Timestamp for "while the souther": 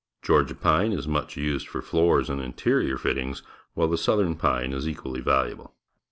3.75-4.25